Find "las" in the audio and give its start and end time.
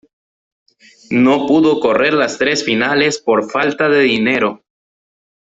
2.15-2.39